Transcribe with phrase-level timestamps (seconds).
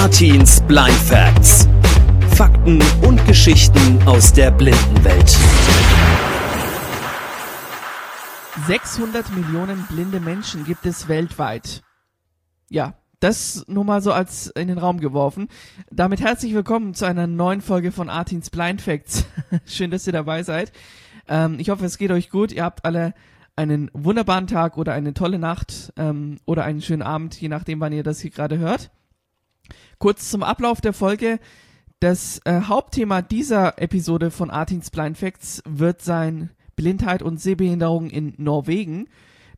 [0.00, 1.68] Artins Blind Facts.
[2.34, 5.36] Fakten und Geschichten aus der Blindenwelt.
[8.66, 11.82] 600 Millionen blinde Menschen gibt es weltweit.
[12.70, 15.48] Ja, das nur mal so als in den Raum geworfen.
[15.90, 19.26] Damit herzlich willkommen zu einer neuen Folge von Artins Blind Facts.
[19.66, 20.72] Schön, dass ihr dabei seid.
[21.28, 22.52] Ähm, ich hoffe, es geht euch gut.
[22.52, 23.12] Ihr habt alle
[23.54, 27.92] einen wunderbaren Tag oder eine tolle Nacht ähm, oder einen schönen Abend, je nachdem, wann
[27.92, 28.90] ihr das hier gerade hört.
[30.00, 31.38] Kurz zum Ablauf der Folge.
[32.00, 38.32] Das äh, Hauptthema dieser Episode von Artins Blind Facts wird sein Blindheit und Sehbehinderung in
[38.38, 39.10] Norwegen.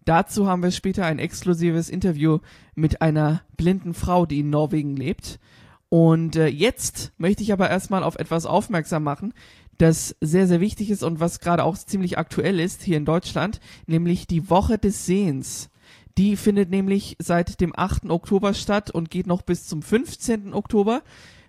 [0.04, 2.40] Dazu haben wir später ein exklusives Interview
[2.74, 5.38] mit einer blinden Frau, die in Norwegen lebt.
[5.88, 9.34] Und äh, jetzt möchte ich aber erstmal auf etwas aufmerksam machen,
[9.78, 13.60] das sehr, sehr wichtig ist und was gerade auch ziemlich aktuell ist hier in Deutschland,
[13.86, 15.70] nämlich die Woche des Sehens.
[16.18, 18.10] Die findet nämlich seit dem 8.
[18.10, 20.52] Oktober statt und geht noch bis zum 15.
[20.52, 21.02] Oktober.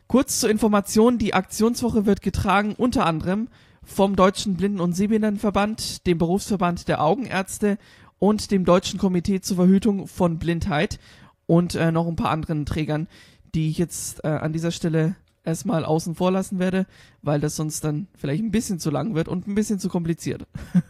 [0.08, 3.48] Kurz zur Information, die Aktionswoche wird getragen unter anderem
[3.84, 7.78] vom Deutschen Blinden- und Sehbehindertenverband, dem Berufsverband der Augenärzte
[8.20, 11.00] und dem Deutschen Komitee zur Verhütung von Blindheit
[11.46, 13.08] und äh, noch ein paar anderen Trägern,
[13.54, 16.86] die ich jetzt äh, an dieser Stelle erstmal außen vor lassen werde,
[17.22, 20.48] weil das sonst dann vielleicht ein bisschen zu lang wird und ein bisschen zu kompliziert.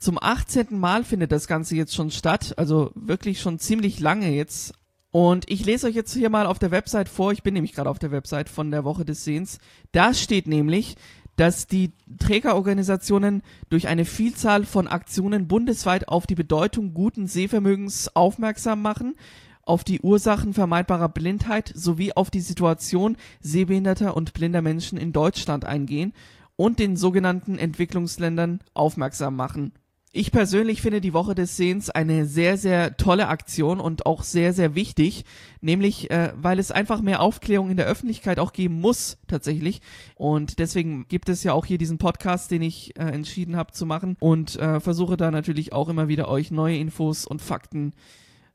[0.00, 0.78] Zum 18.
[0.78, 4.72] Mal findet das Ganze jetzt schon statt, also wirklich schon ziemlich lange jetzt.
[5.10, 7.90] Und ich lese euch jetzt hier mal auf der Website vor, ich bin nämlich gerade
[7.90, 9.58] auf der Website von der Woche des Sehens.
[9.92, 10.96] Da steht nämlich,
[11.36, 18.80] dass die Trägerorganisationen durch eine Vielzahl von Aktionen bundesweit auf die Bedeutung guten Sehvermögens aufmerksam
[18.80, 19.16] machen
[19.62, 25.64] auf die Ursachen vermeidbarer Blindheit sowie auf die Situation sehbehinderter und blinder Menschen in Deutschland
[25.64, 26.12] eingehen
[26.56, 29.72] und den sogenannten Entwicklungsländern aufmerksam machen.
[30.12, 34.52] Ich persönlich finde die Woche des Sehens eine sehr, sehr tolle Aktion und auch sehr,
[34.52, 35.24] sehr wichtig,
[35.60, 39.80] nämlich äh, weil es einfach mehr Aufklärung in der Öffentlichkeit auch geben muss, tatsächlich.
[40.16, 43.86] Und deswegen gibt es ja auch hier diesen Podcast, den ich äh, entschieden habe zu
[43.86, 47.92] machen und äh, versuche da natürlich auch immer wieder euch neue Infos und Fakten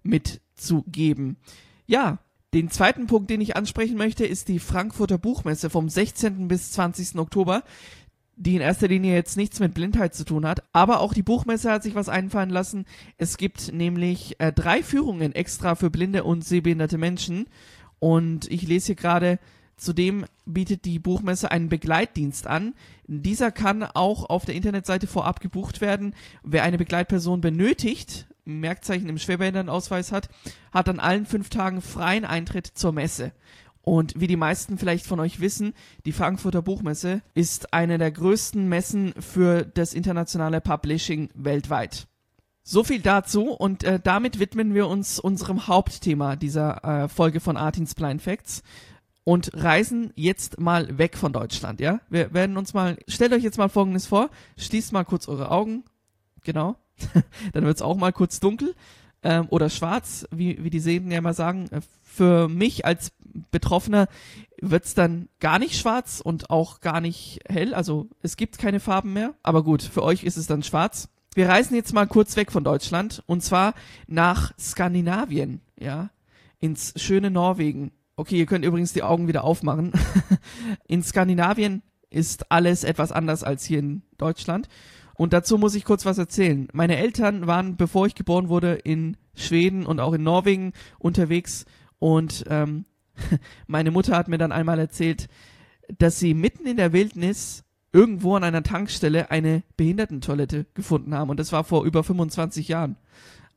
[0.04, 1.38] mitzugeben.
[1.88, 2.20] Ja,
[2.54, 6.50] den zweiten Punkt, den ich ansprechen möchte, ist die Frankfurter Buchmesse vom 16.
[6.50, 7.18] bis 20.
[7.18, 7.64] Oktober,
[8.38, 10.64] die in erster Linie jetzt nichts mit Blindheit zu tun hat.
[10.74, 12.86] Aber auch die Buchmesse hat sich was einfallen lassen.
[13.18, 17.48] Es gibt nämlich äh, drei Führungen extra für blinde und sehbehinderte Menschen.
[18.00, 19.40] Und ich lese hier gerade,
[19.78, 22.76] Zudem bietet die Buchmesse einen Begleitdienst an.
[23.08, 26.16] Dieser kann auch auf der Internetseite vorab gebucht werden.
[26.44, 30.30] Wer eine Begleitperson benötigt, Merkzeichen im Schwerbehindertenausweis hat,
[30.72, 33.34] hat an allen fünf Tagen freien Eintritt zur Messe.
[33.86, 35.76] Und wie die meisten vielleicht von euch wissen,
[36.06, 42.08] die Frankfurter Buchmesse ist eine der größten Messen für das internationale Publishing weltweit.
[42.64, 47.58] So viel dazu und äh, damit widmen wir uns unserem Hauptthema dieser äh, Folge von
[47.58, 48.64] Artins Blind Facts
[49.24, 52.00] und reisen jetzt mal weg von Deutschland, ja?
[52.10, 55.84] Wir werden uns mal, stellt euch jetzt mal Folgendes vor, schließt mal kurz eure Augen,
[56.44, 56.76] genau,
[57.54, 58.74] dann wird's auch mal kurz dunkel
[59.26, 61.68] ähm, oder schwarz, wie, wie die Sehnen ja immer sagen.
[61.72, 63.12] Äh, für mich als
[63.52, 64.08] Betroffener
[64.62, 67.74] wird's dann gar nicht schwarz und auch gar nicht hell.
[67.74, 69.34] Also es gibt keine Farben mehr.
[69.44, 71.10] Aber gut, für euch ist es dann schwarz.
[71.34, 73.74] Wir reisen jetzt mal kurz weg von Deutschland und zwar
[74.08, 76.12] nach Skandinavien, ja,
[76.60, 77.92] ins schöne Norwegen.
[78.16, 79.92] Okay, ihr könnt übrigens die Augen wieder aufmachen.
[80.88, 84.70] in Skandinavien ist alles etwas anders als hier in Deutschland.
[85.18, 86.68] Und dazu muss ich kurz was erzählen.
[86.74, 91.66] Meine Eltern waren, bevor ich geboren wurde, in Schweden und auch in Norwegen unterwegs
[92.00, 92.86] und ähm,
[93.68, 95.28] meine Mutter hat mir dann einmal erzählt,
[95.98, 101.40] dass sie mitten in der Wildnis irgendwo an einer Tankstelle eine Behindertentoilette gefunden haben und
[101.40, 102.98] das war vor über 25 Jahren.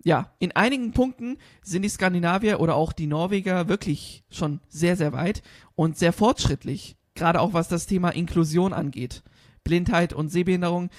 [0.04, 5.12] Ja, in einigen Punkten sind die Skandinavier oder auch die Norweger wirklich schon sehr, sehr
[5.12, 5.42] weit
[5.74, 9.24] und sehr fortschrittlich, gerade auch was das Thema Inklusion angeht.
[9.64, 10.90] Blindheit und Sehbehinderung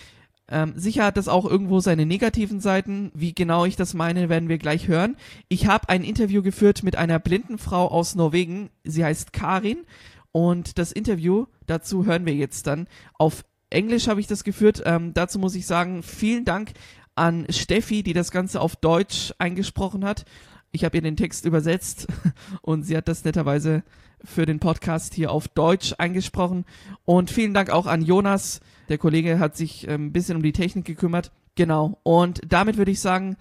[0.52, 3.12] ähm, sicher hat das auch irgendwo seine negativen Seiten.
[3.14, 5.16] Wie genau ich das meine, werden wir gleich hören.
[5.48, 8.70] Ich habe ein Interview geführt mit einer blinden Frau aus Norwegen.
[8.84, 9.86] Sie heißt Karin.
[10.32, 12.88] Und das Interview dazu hören wir jetzt dann.
[13.14, 14.82] Auf Englisch habe ich das geführt.
[14.86, 16.72] Ähm, dazu muss ich sagen, vielen Dank
[17.16, 20.26] an Steffi, die das Ganze auf Deutsch eingesprochen hat.
[20.72, 22.08] Ich habe ihr den Text übersetzt
[22.62, 23.84] und sie hat das netterweise
[24.24, 26.66] für den Podcast hier auf Deutsch eingesprochen.
[27.06, 28.60] Und vielen Dank auch an Jonas.
[28.90, 31.32] Der Kollege hat sich ähm, ein bisschen um die Technik gekümmert.
[31.56, 32.00] Genau.
[32.04, 33.38] Und damit würde ich sagen,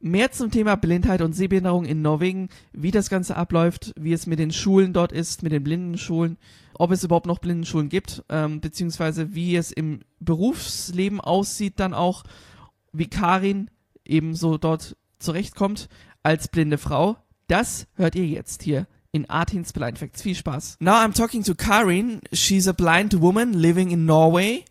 [0.00, 4.38] mehr zum Thema Blindheit und Sehbehinderung in Norwegen, wie das Ganze abläuft, wie es mit
[4.38, 6.38] den Schulen dort ist, mit den Blindenschulen,
[6.74, 12.24] ob es überhaupt noch Blindenschulen gibt, ähm, beziehungsweise wie es im Berufsleben aussieht dann auch,
[12.92, 13.70] wie Karin
[14.04, 15.88] ebenso dort zurechtkommt
[16.22, 17.16] als blinde Frau.
[17.48, 20.22] Das hört ihr jetzt hier in Artins Blind Facts.
[20.22, 20.76] Viel Spaß.
[20.78, 22.20] Now I'm talking to Karin.
[22.32, 24.64] She's a blind woman living in Norway.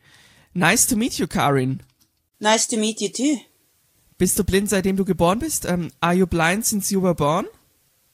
[0.54, 1.82] Nice to meet you, Karin.
[2.40, 3.42] Nice to meet you too.
[4.18, 5.66] Bist du blind, seitdem du geboren bist?
[5.66, 7.46] Um, are you blind since you were born?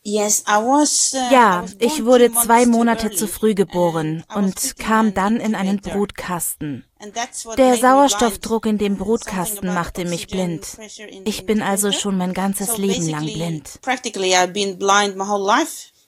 [0.04, 3.16] Yes, I was, uh, I Ja, was born ich wurde two months zwei Monate early,
[3.18, 5.80] zu früh geboren und kam an dann in einen.
[5.80, 6.86] Brutkasten.
[7.00, 9.06] Der made me Sauerstoffdruck in dem blind.
[9.06, 10.66] Brutkasten machte mich blind.
[11.26, 13.80] Ich bin also schon mein ganzes Leben lang blind.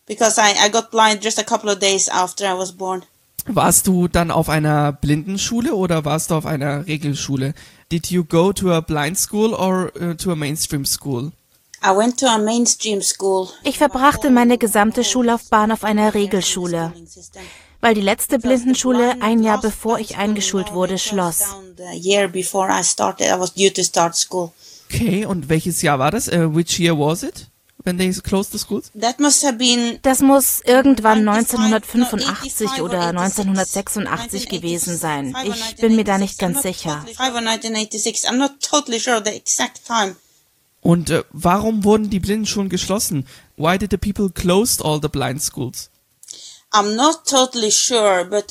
[0.08, 3.04] Because I, I got blind just a couple of days after I was born.
[3.46, 7.54] Warst du dann auf einer Blindenschule oder warst du auf einer Regelschule?
[7.92, 11.34] Did you go to a blind school or uh, to a mainstream school?
[11.84, 13.50] I went to a mainstream school.
[13.64, 16.94] Ich verbrachte meine gesamte Schullaufbahn auf einer Regelschule,
[17.82, 21.44] weil die letzte Blindenschule ein Jahr bevor ich eingeschult wurde schloss.
[24.90, 26.30] Okay, und welches Jahr war das?
[26.30, 27.48] Uh, which year was it?
[27.86, 28.92] When they closed the schools?
[29.00, 35.36] That must have been Das muss irgendwann 1985 oder 1986 gewesen sein.
[35.44, 37.06] Ich bin mir da nicht ganz sicher.
[37.18, 38.30] 1986.
[38.30, 40.16] I'm not totally sure of the exact time.
[40.82, 43.26] Und äh, warum wurden die Blindenschulen geschlossen?
[43.58, 45.90] Why did the people close all the blind schools?
[45.90, 46.62] I'm not totally sure, but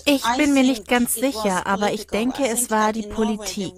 [0.04, 3.72] Ich bin mir nicht ganz sicher, aber ich denke, es war die Politik.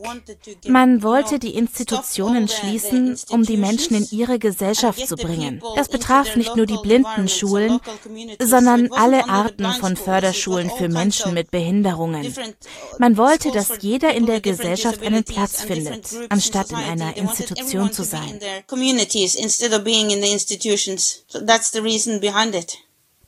[0.67, 5.63] Man wollte die Institutionen schließen, um die Menschen in ihre Gesellschaft zu bringen.
[5.77, 8.51] Das betraf nicht nur die Blindenschulen, local communities.
[8.51, 12.27] sondern alle Arten von Förderschulen für Menschen mit Behinderungen.
[12.27, 17.93] uh, Man wollte, dass jeder in der Gesellschaft einen Platz findet, anstatt in einer Institution
[17.93, 18.39] zu sein.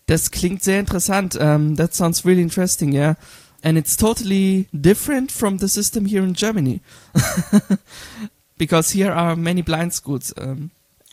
[0.07, 1.37] Das klingt sehr interessant.
[1.37, 3.17] Um, that sounds really interesting, yeah.
[3.63, 6.81] And it's totally different from the system here in Germany.
[8.59, 10.33] because here are many blind schools.
[10.37, 10.71] Um,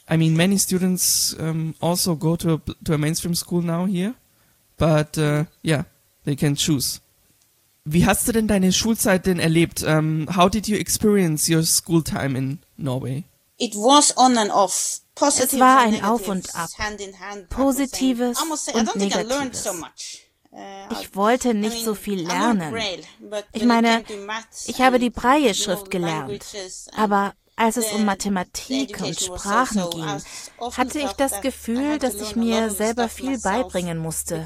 [0.08, 4.14] I mean, many students um, also go to a, to a mainstream school now here.
[4.78, 5.84] But uh, yeah,
[6.26, 7.00] they can choose.
[7.86, 9.84] Wie hast du denn deine Schulzeit denn erlebt?
[9.84, 13.26] Um, how did you experience your school time in Norway?
[13.64, 15.00] It was on and off.
[15.16, 16.70] Positives Es war ein Auf und Ab.
[16.78, 18.38] hand in hand, Positives
[18.74, 19.66] und Negatives.
[20.52, 20.60] Uh,
[21.00, 22.76] Ich wollte nicht so viel lernen.
[23.54, 24.04] Ich meine,
[24.66, 26.44] ich habe die Braille-Schrift gelernt,
[26.98, 30.06] aber als es um the- Mathematik the und Sprachen ging,
[30.76, 34.46] hatte ich das Gefühl, dass ich mir selber viel beibringen musste,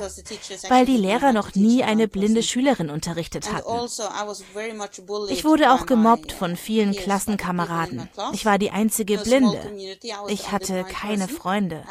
[0.69, 2.43] weil die Lehrer noch nie eine blinde.
[2.43, 3.67] Schülerin unterrichtet hatten.
[3.67, 4.03] also,
[5.29, 8.09] Ich wurde auch gemobbt uh, von vielen in my Klassenkameraden.
[8.33, 9.59] Ich war die einzige Blinde.
[10.27, 11.27] Ich hatte keine.
[11.27, 11.83] Freunde.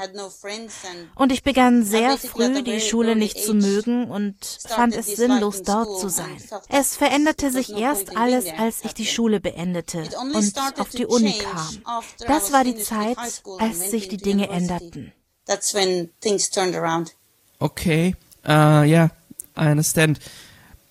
[1.15, 4.37] Und ich begann sehr früh, die Schule nicht zu mögen und
[4.67, 6.37] fand es sinnlos, dort zu sein.
[6.69, 9.07] Es veränderte sich erst alles, als ich die.
[9.07, 12.03] Schule beendete und auf to die Uni kam.
[12.27, 13.19] Das war die Zeit,
[13.59, 15.13] als sich die Dinge änderten.
[15.47, 17.15] That's when things turned around.
[17.59, 18.15] Okay,
[18.45, 19.11] uh, yeah,
[19.57, 20.19] I understand.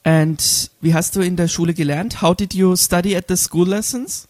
[0.03, 2.21] And wie hast du in der Schule gelernt?
[2.21, 4.27] How did you study at the school lessons?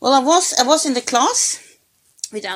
[0.00, 1.58] Well, I was I was in the class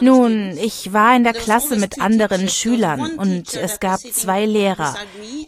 [0.00, 4.96] Nun, ich war in der Klasse mit anderen Schülern und es gab zwei Lehrer.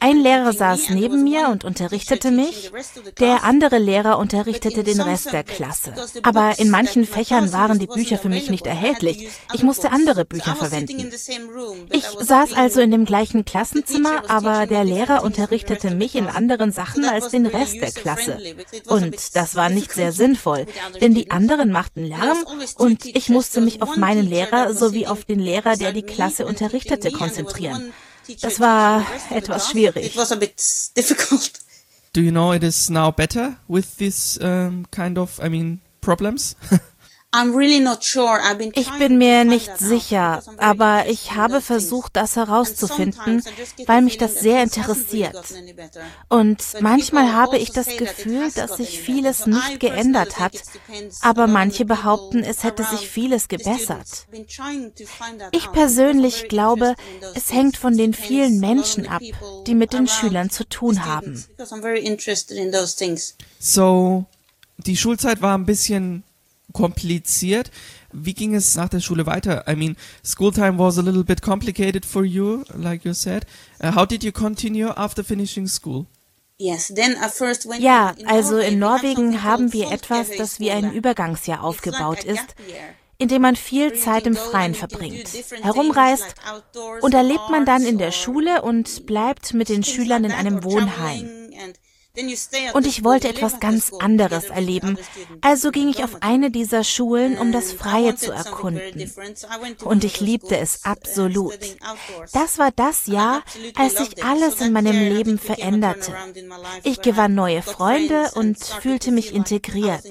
[0.01, 2.71] Ein Lehrer saß neben mir und unterrichtete mich.
[3.19, 5.95] Der andere Lehrer unterrichtete den Rest der Klasse.
[6.23, 9.29] Aber in manchen Fächern waren die Bücher für mich nicht erhältlich.
[9.55, 11.11] Ich musste andere Bücher verwenden.
[11.91, 17.05] Ich saß also in dem gleichen Klassenzimmer, aber der Lehrer unterrichtete mich in anderen Sachen
[17.05, 18.39] als den Rest der Klasse.
[18.87, 20.67] Und das war nicht sehr sinnvoll,
[21.01, 22.39] denn die anderen machten Lärm
[22.77, 27.11] und ich musste mich auf meinen Lehrer sowie auf den Lehrer, der die Klasse unterrichtete,
[27.11, 27.93] konzentrieren.
[28.41, 30.15] Das war etwas schwierig.
[32.15, 36.57] Do you know it is now better with this um, kind of, I mean, problems?
[37.31, 38.41] I'm really not sure.
[38.41, 43.45] I've been Ich bin to mir nicht sicher, aber ich habe versucht, das herauszufinden,
[43.85, 45.37] weil mich das sehr interessiert.
[46.31, 50.55] Und But manchmal habe also ich das Gefühl, dass sich vieles nicht geändert hat,
[51.21, 54.27] aber manche behaupten, es hätte sich vieles gebessert.
[55.53, 57.59] Ich persönlich I'm very glaube, interested in those es things.
[57.59, 59.23] hängt von den vielen Menschen ab,
[59.67, 61.37] die mit den Schülern zu tun haben.
[61.37, 63.37] students, Because I'm very interested in those things.
[63.59, 64.25] So,
[64.79, 66.25] die Schulzeit war ein bisschen
[66.73, 67.71] kompliziert.
[68.13, 69.65] Wie ging es nach der Schule weiter?
[69.69, 73.45] I mean, school time was a little bit complicated for you, like you said.
[73.83, 76.07] Uh, how did you continue after finishing school?
[76.61, 80.93] Yes, then I first went Ja, also in Norwegen haben wir etwas, das wie ein
[80.93, 82.57] Übergangsjahr aufgebaut ist,
[83.17, 85.29] in dem man viel Zeit im Freien verbringt,
[85.63, 86.35] herumreist
[87.01, 90.33] und da or lebt man dann in der Schule und bleibt mit den Schülern in
[90.33, 91.31] einem Wohnheim.
[92.73, 94.99] Und ich wollte etwas ganz anderes erleben.
[95.41, 99.13] Also ging ich auf eine dieser Schulen, um das Freie zu erkunden.
[99.85, 101.59] Und ich liebte es absolut.
[102.33, 103.43] Das war das Jahr,
[103.77, 106.13] als sich alles in meinem Leben veränderte.
[106.83, 110.05] Ich gewann neue Freunde und fühlte mich integriert.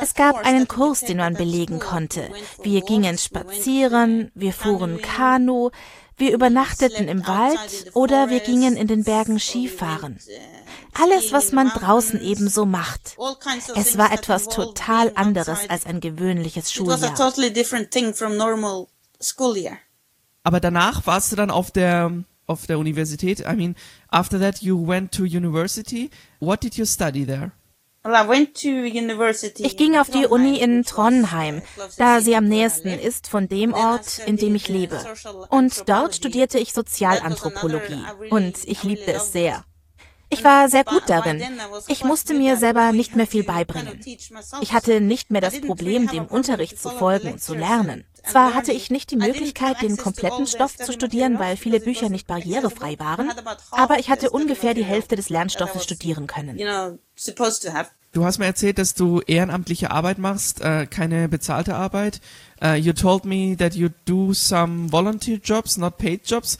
[0.00, 2.28] Es gab einen Kurs, den man belegen konnte.
[2.62, 5.70] Wir gingen spazieren, wir fuhren Kanu,
[6.16, 10.18] wir übernachteten im Wald oder wir gingen in den Bergen Skifahren.
[10.94, 13.16] Alles, was man draußen ebenso macht.
[13.74, 17.14] Es war etwas total anderes als ein gewöhnliches Schuljahr.
[20.44, 23.40] Aber danach warst du dann auf der auf der Universität.
[23.40, 23.76] I mean,
[24.08, 26.10] after that you went to university.
[26.40, 27.52] What did you study there?
[28.04, 31.62] Ich ging auf die Uni in Trondheim,
[31.98, 34.98] da sie am nächsten ist von dem Ort, in dem ich lebe.
[35.50, 39.64] Und dort studierte ich Sozialanthropologie und ich liebte es sehr.
[40.32, 41.42] Ich war sehr gut darin.
[41.88, 44.00] Ich musste mir selber nicht mehr viel beibringen.
[44.62, 48.04] Ich hatte nicht mehr das Problem, dem Unterricht zu folgen und zu lernen.
[48.24, 52.26] Zwar hatte ich nicht die Möglichkeit, den kompletten Stoff zu studieren, weil viele Bücher nicht
[52.26, 53.30] barrierefrei waren,
[53.72, 56.56] aber ich hatte ungefähr die Hälfte des Lernstoffes studieren können.
[58.12, 62.20] Du hast mir erzählt, dass du ehrenamtliche Arbeit machst, äh, keine bezahlte Arbeit.
[62.62, 66.58] Uh, you told me that you do some volunteer jobs, not paid jobs.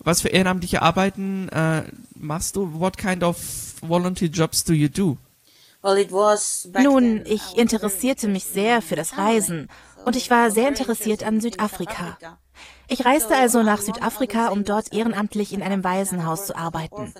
[0.00, 1.82] Was für ehrenamtliche Arbeiten äh,
[2.14, 2.80] machst du?
[2.80, 3.36] What kind of
[3.82, 5.18] volunteer jobs do you do?
[6.82, 9.68] Nun, ich interessierte mich sehr für das Reisen
[10.04, 12.18] und ich war sehr interessiert an Südafrika.
[12.88, 17.14] Ich reiste also nach Südafrika, um dort ehrenamtlich in einem Waisenhaus zu arbeiten.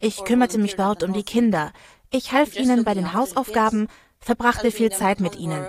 [0.00, 1.72] Ich kümmerte mich dort um die Kinder.
[2.10, 3.88] Ich half ihnen bei den Hausaufgaben,
[4.22, 5.66] verbrachte viel Zeit mit ihnen.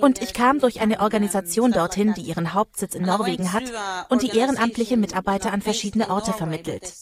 [0.00, 3.64] Und ich kam durch eine Organisation dorthin, die ihren Hauptsitz in Norwegen hat
[4.08, 6.92] und die ehrenamtliche Mitarbeiter an verschiedene Orte vermittelt.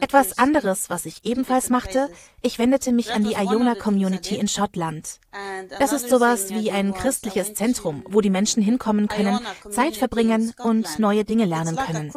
[0.00, 2.08] Etwas anderes, was ich ebenfalls machte,
[2.40, 5.20] ich wendete mich an die Iona Community in Schottland.
[5.78, 10.98] Das ist sowas wie ein christliches Zentrum, wo die Menschen hinkommen können, Zeit verbringen und
[10.98, 12.12] neue Dinge lernen können.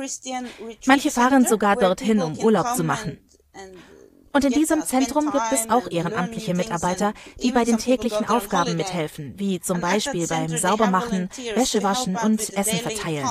[0.86, 3.18] Manche fahren sogar dorthin, um Urlaub zu machen.
[4.36, 9.34] Und in diesem Zentrum gibt es auch ehrenamtliche Mitarbeiter, die bei den täglichen Aufgaben mithelfen,
[9.38, 13.26] wie zum Beispiel beim Saubermachen, Wäschewaschen und Essen verteilen.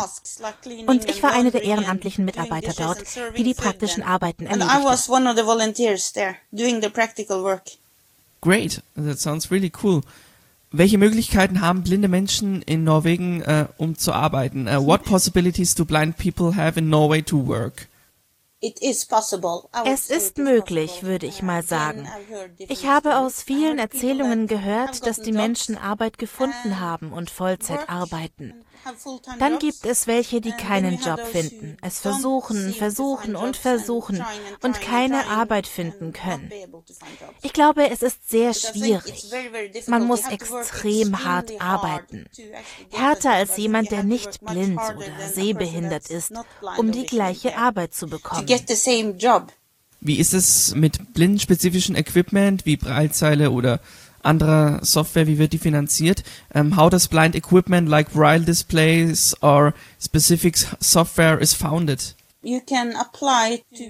[0.87, 3.05] Und ich war eine der ehrenamtlichen Mitarbeiter dort,
[3.37, 4.73] die die praktischen Arbeiten erledigte.
[8.41, 10.01] Great, that sounds really cool.
[10.73, 14.67] Welche Möglichkeiten haben blinde Menschen in Norwegen, uh, um zu arbeiten?
[14.69, 17.89] Uh, what possibilities do blind people have in Norway to work?
[19.85, 22.09] Es ist möglich, würde ich mal sagen.
[22.59, 28.65] Ich habe aus vielen Erzählungen gehört, dass die Menschen Arbeit gefunden haben und Vollzeit arbeiten.
[29.39, 34.25] Dann gibt es welche, die keinen Job finden, es versuchen, versuchen und versuchen
[34.63, 36.51] und keine Arbeit finden können.
[37.43, 39.27] Ich glaube, es ist sehr schwierig.
[39.87, 42.27] Man muss extrem hart arbeiten.
[42.91, 46.33] Härter als jemand, der nicht blind oder sehbehindert ist,
[46.77, 48.47] um die gleiche Arbeit zu bekommen.
[50.07, 53.81] Wie ist es mit blindenspezifischen Equipment wie Breitzeile oder
[54.25, 56.23] anderer Software, wie wird die finanziert?
[56.55, 62.15] Um, how does blind equipment like braille displays or specific software is founded?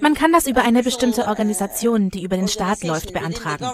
[0.01, 3.67] Man kann das über eine bestimmte Organisation, die über den Staat läuft, beantragen.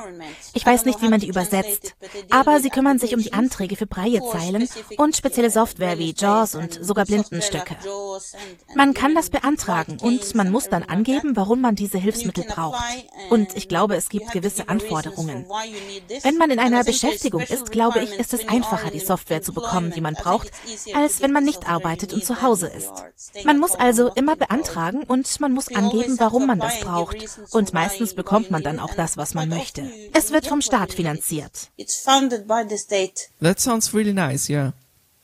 [0.53, 1.95] Ich weiß nicht, wie man die übersetzt,
[2.29, 6.83] aber sie kümmern sich um die Anträge für Breiezeilen und spezielle Software wie JAWS und
[6.83, 7.75] sogar Blindenstöcke.
[8.75, 12.81] Man kann das beantragen und man muss dann angeben, warum man diese Hilfsmittel braucht.
[13.29, 15.45] Und ich glaube, es gibt gewisse Anforderungen.
[16.23, 19.91] Wenn man in einer Beschäftigung ist, glaube ich, ist es einfacher, die Software zu bekommen,
[19.91, 20.51] die man braucht,
[20.95, 22.91] als wenn man nicht arbeitet und zu Hause ist.
[23.43, 27.17] Man muss also immer beantragen, beantragen und man muss angeben, warum man das braucht.
[27.51, 29.89] Und meistens bekommt man dann auch das, was man möchte.
[30.13, 31.69] Es wird vom Staat finanziert.
[33.41, 34.73] That sounds really nice, yeah.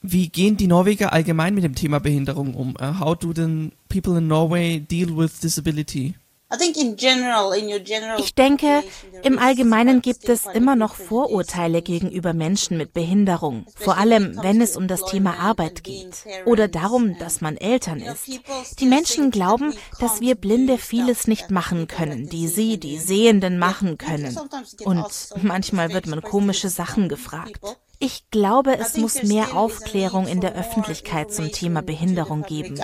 [0.04, 2.76] Wie gehen die Norweger allgemein mit dem Thema Behinderung um?
[2.80, 6.14] Uh, how do the people in Norway deal with disability?
[8.18, 8.84] Ich denke,
[9.24, 14.78] im Allgemeinen gibt es immer noch Vorurteile gegenüber Menschen mit Behinderung, vor allem wenn es
[14.78, 18.30] um das Thema Arbeit geht oder darum, dass man Eltern ist.
[18.80, 23.98] Die Menschen glauben, dass wir Blinde vieles nicht machen können, die sie, die Sehenden, machen
[23.98, 24.38] können.
[24.86, 27.60] Und manchmal wird man komische Sachen gefragt.
[28.00, 32.80] Ich glaube, es muss mehr Aufklärung in der Öffentlichkeit zum Thema Behinderung geben.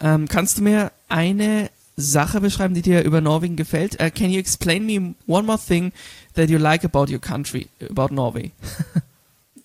[0.00, 4.00] Ähm, kannst du mir eine Sache beschreiben, die dir über Norwegen gefällt.
[4.00, 5.92] Uh, can you explain me one more thing
[6.34, 8.52] that you like about your country, about Norway?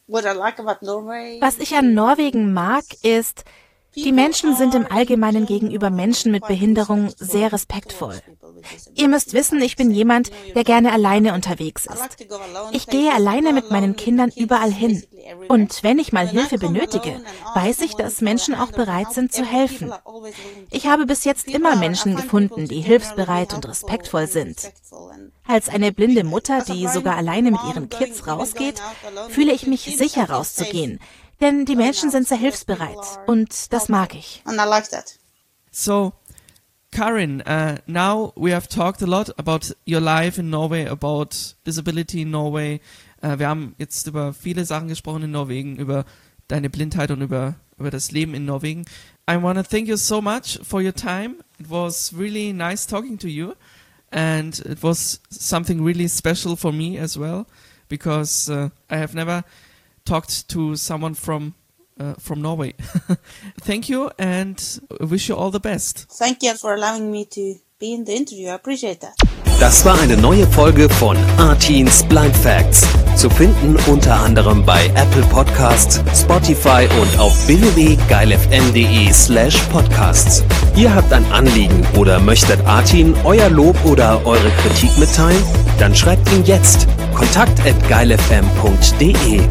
[0.08, 1.38] What I like about Norway?
[1.42, 3.46] Was ich an Norwegen mag, ist,
[3.96, 8.20] Die Menschen sind im Allgemeinen gegenüber Menschen mit Behinderung sehr respektvoll.
[8.96, 12.26] Ihr müsst wissen, ich bin jemand, der gerne alleine unterwegs ist.
[12.72, 15.04] Ich gehe alleine mit meinen Kindern überall hin.
[15.48, 17.22] Und wenn ich mal Hilfe benötige,
[17.56, 19.92] weiß ich, dass Menschen auch bereit sind zu helfen.
[20.72, 24.72] Ich habe bis jetzt immer Menschen gefunden, die hilfsbereit und respektvoll sind.
[25.46, 28.82] Als eine blinde Mutter, die sogar alleine mit ihren Kids rausgeht,
[29.30, 31.00] fühle ich mich sicher rauszugehen,
[31.42, 34.44] denn die Menschen sind sehr hilfsbereit und das mag ich.
[35.72, 36.13] So,
[36.92, 42.22] Karin, uh, now we have talked a lot about your life in Norway, about disability
[42.22, 42.80] in Norway.
[43.24, 46.06] Uh, wir haben jetzt über viele Sachen gesprochen in Norwegen, über
[46.48, 48.86] deine Blindheit und über, über das Leben in Norwegen.
[49.28, 51.38] I want to thank you so much for your time.
[51.60, 53.56] It was really nice talking to you.
[54.12, 57.48] And it was something really special for me as well,
[57.90, 59.44] because uh, I have never
[60.05, 61.55] talked to someone from
[62.00, 62.74] uh, from Norway.
[63.62, 64.57] Thank you and
[65.00, 66.07] wish you all the best.
[66.12, 68.50] Thank you for allowing me to be in the interview.
[68.50, 69.15] I appreciate that.
[69.60, 72.86] Das war eine neue Folge von Artins Blind Facts.
[73.15, 80.43] Zu finden unter anderem bei Apple Podcasts, Spotify und auf www.geilfm.de slash podcasts.
[80.75, 85.41] Ihr habt ein Anliegen oder möchtet Artin euer Lob oder eure Kritik mitteilen?
[85.79, 89.41] Dann schreibt ihn jetzt kontakt at geilfm.de.